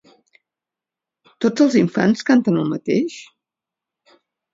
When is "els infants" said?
1.65-2.25